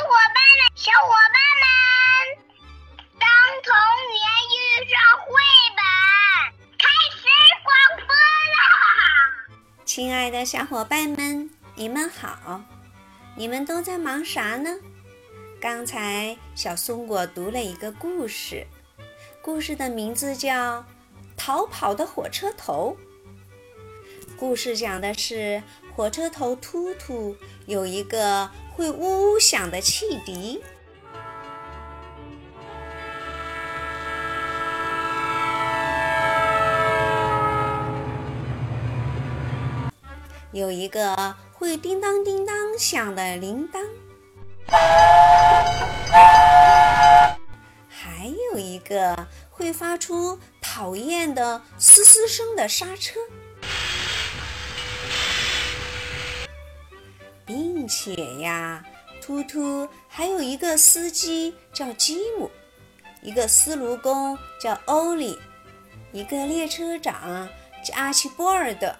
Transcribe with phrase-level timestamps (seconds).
[0.00, 1.68] 小伙伴们，小伙伴们，
[3.18, 3.28] 当
[3.62, 3.68] 童
[4.08, 4.24] 年
[4.56, 5.28] 遇上绘
[5.76, 5.84] 本，
[6.78, 6.88] 开
[7.18, 7.28] 始
[7.62, 7.68] 广
[8.06, 8.08] 播
[8.56, 8.64] 啦！
[9.84, 12.62] 亲爱的小伙伴们，你们好！
[13.36, 14.70] 你们都在忙啥呢？
[15.60, 18.66] 刚才小松果读了一个故事，
[19.42, 20.78] 故事的名字叫
[21.36, 22.96] 《逃跑的火车头》。
[24.38, 25.62] 故事讲的是
[25.94, 27.36] 火车头突突
[27.66, 30.58] 有一个会呜呜响的汽笛。
[40.50, 43.86] 有一个会叮当叮当响的铃铛，
[47.86, 53.20] 还有一个会发出讨厌的嘶嘶声的刹车。
[57.50, 58.84] 并且呀，
[59.20, 62.48] 突突还有一个司机叫吉姆，
[63.22, 65.36] 一个司炉工叫欧里，
[66.12, 67.48] 一个列车长
[67.84, 68.94] 叫阿奇波尔德。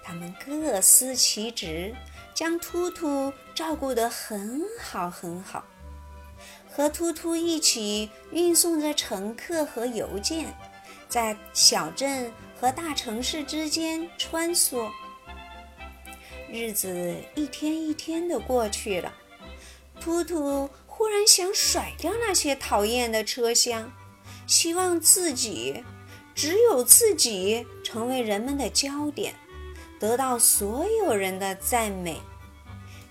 [0.00, 1.92] 他们各司其职，
[2.32, 5.64] 将突突照顾得很好很好，
[6.70, 10.54] 和突突一起运送着乘客和邮件，
[11.08, 14.88] 在小镇和大城市之间穿梭。
[16.52, 19.14] 日子一天一天的过去了，
[20.00, 23.92] 突突忽然想甩掉那些讨厌的车厢，
[24.48, 25.84] 希望自己
[26.34, 29.34] 只有自己成为人们的焦点，
[30.00, 32.20] 得到所有人的赞美。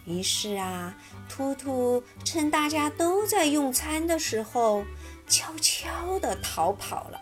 [0.05, 0.97] 于是啊，
[1.29, 4.83] 突突趁大家都在用餐的时候，
[5.29, 7.21] 悄悄地逃跑了。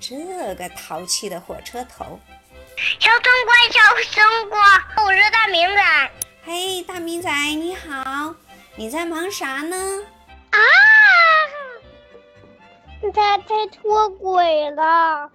[0.00, 2.18] 这个淘气的火车头！
[2.80, 6.10] 小冬瓜，小冬瓜，我是大明仔。
[6.44, 8.32] 嘿，大明仔，你好，
[8.76, 9.76] 你在忙啥呢？
[10.50, 10.58] 啊！
[13.12, 15.28] 他他脱轨了，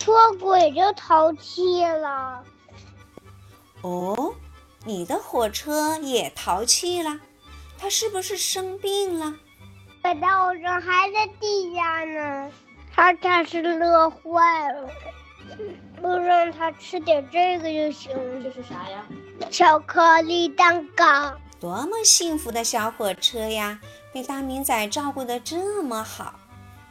[0.00, 2.42] 脱轨就淘气了。
[3.82, 4.34] 哦，
[4.84, 7.20] 你的火车也淘气了？
[7.78, 9.32] 它是不是生病了？
[10.02, 12.50] 我的火车还在地下呢，
[12.92, 14.90] 它它是乐坏了。
[16.00, 18.12] 不让他吃点这个就行。
[18.42, 19.04] 这是啥呀？
[19.50, 21.32] 巧克力蛋糕。
[21.58, 23.78] 多么幸福的小火车呀！
[24.12, 26.34] 被大明仔照顾得这么好。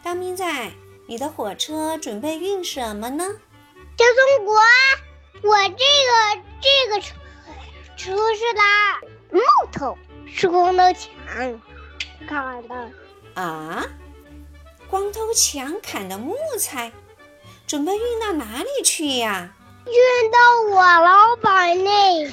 [0.03, 0.71] 大明仔，
[1.07, 3.23] 你的火车准备运什么呢？
[3.97, 4.05] 小
[4.37, 4.55] 松果，
[5.43, 7.15] 我这个这个车
[7.97, 8.99] 车是拉
[9.31, 9.41] 木
[9.71, 9.97] 头，
[10.27, 11.61] 是光头强
[12.27, 12.91] 砍的。
[13.33, 13.85] 啊？
[14.89, 16.91] 光头强砍的木材？
[17.69, 19.52] 准备运到哪里去呀？
[19.85, 20.40] 运到
[20.72, 22.28] 我老板那，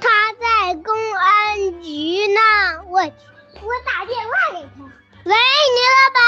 [0.00, 2.40] 他在公安局呢。
[2.86, 4.84] 我我打电话给他。
[5.24, 5.36] 喂，
[5.74, 6.22] 你老板。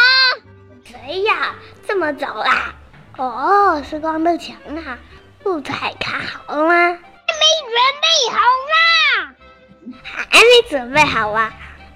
[0.85, 1.55] 谁呀？
[1.89, 2.75] 这么早啦？
[3.17, 4.99] 哦，是光头强啊。
[5.43, 6.75] 木材砍好了吗？
[6.75, 8.37] 还没准备好
[8.69, 9.35] 呢。
[10.05, 11.51] 还没准备好啊？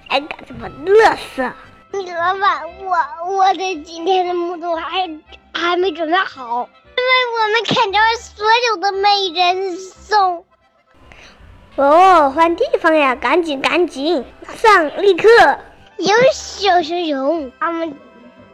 [0.09, 1.53] 还敢这么乐色？
[1.91, 2.97] 你老板，我
[3.27, 5.07] 我的今天的木头还。
[5.53, 10.45] 还没准备好，因为我们砍掉所有的美人松。
[11.77, 13.15] 哦，换地方呀！
[13.15, 14.25] 赶紧赶紧
[14.55, 15.29] 上，立刻！
[15.97, 17.97] 有小熊熊，他们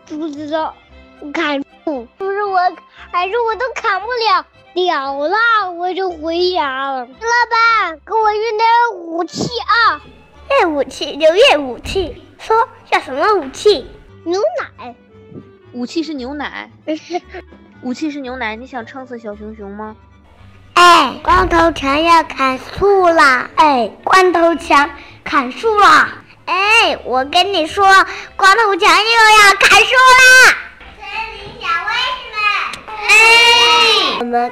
[0.05, 0.75] 不知道
[1.33, 2.59] 砍树，不是我，
[3.11, 6.99] 还是我都砍不了了了，我就回家了。
[6.99, 10.01] 老板，给我运点武器啊！
[10.47, 13.87] 带武器就运武器，说要什么武器？
[14.25, 14.39] 牛
[14.77, 14.95] 奶。
[15.77, 16.71] 武器是牛奶，
[17.83, 18.55] 武器是牛奶。
[18.55, 19.95] 你想撑死小熊熊吗？
[20.73, 23.47] 哎，光头强要砍树啦！
[23.53, 24.89] 哎，光头强
[25.23, 26.15] 砍树啦！
[26.45, 27.85] 哎，我跟你说，
[28.35, 30.57] 光头强又要砍树啦！
[30.97, 31.05] 森
[31.37, 32.41] 林小卫士们，
[33.07, 34.51] 哎，我们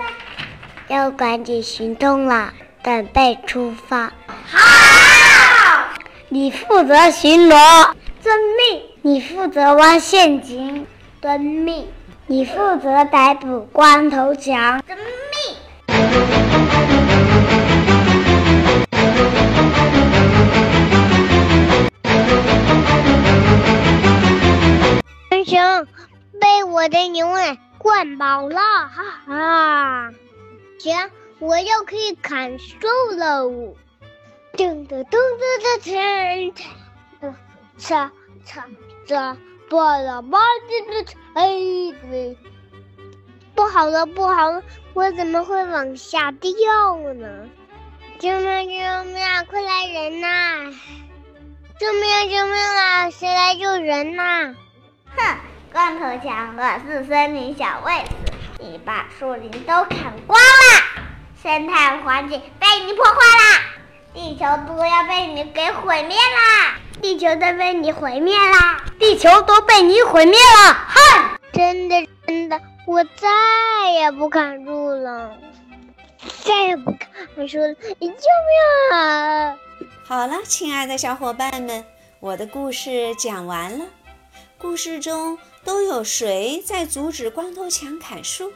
[0.89, 2.53] 要赶紧行动啦，
[2.83, 4.13] 准备出发。
[4.47, 5.89] 好，
[6.29, 7.89] 你负责巡逻，
[8.21, 8.39] 遵
[8.69, 8.83] 命。
[9.01, 10.85] 你负责挖陷阱。
[11.25, 11.87] 遵命，
[12.27, 14.79] 你负责逮捕光头强。
[14.85, 15.05] 遵命。
[25.31, 25.87] 熊熊
[26.39, 30.11] 被我的牛奶灌饱了，哈哈！
[30.77, 32.77] 行，我又可以砍树
[33.17, 33.73] 喽！
[34.53, 36.53] 噔噔噔噔噔
[37.19, 37.33] 噔，
[37.79, 38.11] 嚓
[38.45, 38.61] 嚓
[39.07, 39.35] 嚓。
[39.75, 41.43] 巴拉巴的哎，
[42.09, 42.37] 对，
[43.53, 44.63] 不好了，不好了，
[44.93, 46.49] 我怎么会往下掉
[47.13, 47.49] 呢？
[48.17, 48.69] 救命！
[48.69, 49.45] 救命！
[49.49, 50.71] 快来人呐！
[51.77, 52.29] 救命！
[52.29, 53.09] 救命啊！
[53.09, 54.55] 谁来救人呐？
[55.17, 55.37] 哼，
[55.73, 58.11] 光头强我是森林小卫士，
[58.59, 61.03] 你把树林都砍光了，
[61.43, 63.61] 生态环境被你破坏啦，
[64.13, 68.83] 地球都要被你给毁灭啦，地球都被你毁灭啦！
[68.97, 70.73] 地球都被你毁灭了！
[70.73, 71.39] 哼！
[71.53, 75.37] 真的真的，我再也不砍树了，
[76.43, 77.73] 再也不砍树了！
[77.75, 79.55] 救命啊！
[80.03, 81.85] 好了，亲爱的小伙伴们，
[82.19, 83.85] 我的故事讲完了。
[84.57, 88.51] 故事中都有谁在阻止光头强砍树？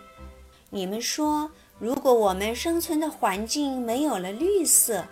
[0.69, 5.05] 你们说，如果我们生存的环境没有了绿色，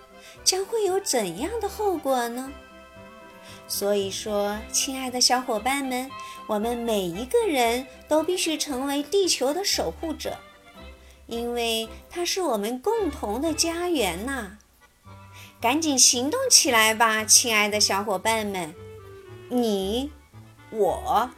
[0.44, 2.52] 将会有怎样的后果呢？
[3.68, 6.10] 所以说，亲爱的小伙伴们，
[6.48, 10.38] 我们每一个人都必须成为地球的守护者，
[11.26, 14.58] 因为它是我们共同的家园呐！
[15.60, 18.74] 赶紧行动起来吧，亲爱的小伙伴们！
[19.50, 20.12] 你。
[20.70, 21.30] 我，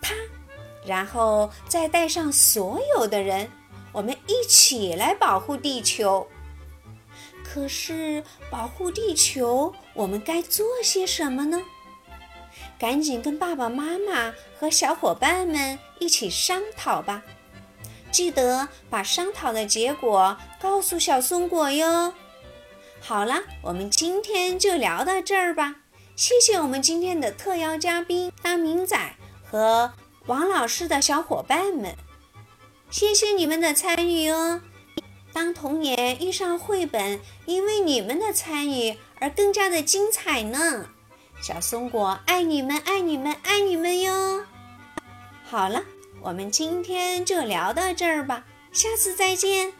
[0.00, 0.14] 他，
[0.86, 3.50] 然后再带上所有的人，
[3.92, 6.26] 我们一起来保护地球。
[7.52, 11.60] 可是，保护地球，我们该做些什么呢？
[12.78, 17.24] 赶紧跟爸爸妈妈和小伙伴们一起商讨吧！
[18.12, 22.14] 记得把商讨的结果告诉小松果哟。
[23.00, 25.74] 好了，我们今天就聊到这儿吧。
[26.14, 29.92] 谢谢我们今天的特邀嘉宾大明仔和
[30.26, 31.96] 王老师的小伙伴们，
[32.90, 34.60] 谢谢你们的参与哦！
[35.32, 40.88] 当童年遇上绘本，因为你们的参与而更加的精彩呢！
[41.42, 44.44] 小松果爱你们，爱你们，爱你们哟！
[45.44, 45.82] 好了，
[46.20, 49.72] 我们今天就聊到这儿吧，下次再见。